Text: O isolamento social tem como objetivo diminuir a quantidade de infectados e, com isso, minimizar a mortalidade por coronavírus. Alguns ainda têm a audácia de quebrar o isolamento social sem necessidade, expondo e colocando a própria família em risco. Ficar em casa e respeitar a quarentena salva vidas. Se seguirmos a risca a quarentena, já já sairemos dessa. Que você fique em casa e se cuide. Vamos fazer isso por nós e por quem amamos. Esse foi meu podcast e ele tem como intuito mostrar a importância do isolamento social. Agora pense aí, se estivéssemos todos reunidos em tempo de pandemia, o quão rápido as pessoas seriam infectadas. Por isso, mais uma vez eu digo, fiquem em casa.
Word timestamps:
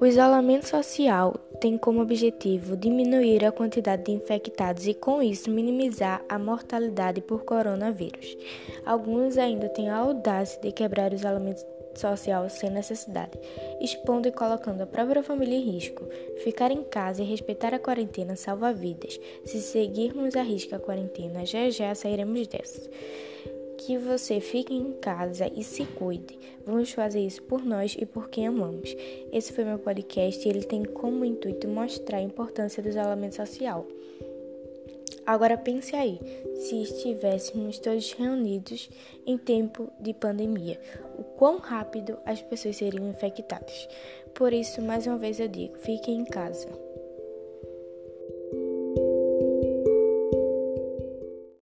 O 0.00 0.06
isolamento 0.06 0.66
social 0.66 1.34
tem 1.60 1.78
como 1.78 2.02
objetivo 2.02 2.76
diminuir 2.76 3.44
a 3.44 3.52
quantidade 3.52 4.04
de 4.04 4.12
infectados 4.12 4.86
e, 4.86 4.94
com 4.94 5.22
isso, 5.22 5.50
minimizar 5.50 6.24
a 6.28 6.38
mortalidade 6.38 7.20
por 7.20 7.44
coronavírus. 7.44 8.36
Alguns 8.84 9.38
ainda 9.38 9.68
têm 9.68 9.88
a 9.88 9.96
audácia 9.96 10.60
de 10.60 10.72
quebrar 10.72 11.12
o 11.12 11.14
isolamento 11.14 11.64
social 11.94 12.48
sem 12.50 12.70
necessidade, 12.70 13.38
expondo 13.80 14.26
e 14.26 14.32
colocando 14.32 14.82
a 14.82 14.86
própria 14.86 15.22
família 15.22 15.56
em 15.56 15.70
risco. 15.70 16.04
Ficar 16.42 16.70
em 16.72 16.82
casa 16.82 17.22
e 17.22 17.26
respeitar 17.26 17.72
a 17.72 17.78
quarentena 17.78 18.34
salva 18.34 18.72
vidas. 18.72 19.18
Se 19.44 19.60
seguirmos 19.60 20.34
a 20.34 20.42
risca 20.42 20.76
a 20.76 20.80
quarentena, 20.80 21.46
já 21.46 21.70
já 21.70 21.94
sairemos 21.94 22.48
dessa. 22.48 22.90
Que 23.86 23.98
você 23.98 24.40
fique 24.40 24.72
em 24.72 24.92
casa 24.92 25.50
e 25.54 25.62
se 25.62 25.84
cuide. 25.84 26.38
Vamos 26.64 26.90
fazer 26.92 27.20
isso 27.20 27.42
por 27.42 27.62
nós 27.62 27.94
e 27.98 28.06
por 28.06 28.30
quem 28.30 28.46
amamos. 28.46 28.96
Esse 29.30 29.52
foi 29.52 29.62
meu 29.62 29.78
podcast 29.78 30.42
e 30.42 30.50
ele 30.50 30.64
tem 30.64 30.82
como 30.84 31.22
intuito 31.22 31.68
mostrar 31.68 32.16
a 32.16 32.22
importância 32.22 32.82
do 32.82 32.88
isolamento 32.88 33.36
social. 33.36 33.86
Agora 35.26 35.58
pense 35.58 35.94
aí, 35.94 36.18
se 36.54 36.82
estivéssemos 36.82 37.78
todos 37.78 38.12
reunidos 38.12 38.88
em 39.26 39.36
tempo 39.36 39.90
de 40.00 40.14
pandemia, 40.14 40.80
o 41.18 41.22
quão 41.22 41.58
rápido 41.58 42.16
as 42.24 42.40
pessoas 42.40 42.76
seriam 42.76 43.08
infectadas. 43.08 43.86
Por 44.34 44.52
isso, 44.54 44.80
mais 44.80 45.06
uma 45.06 45.18
vez 45.18 45.40
eu 45.40 45.48
digo, 45.48 45.76
fiquem 45.76 46.20
em 46.20 46.24
casa. 46.24 46.68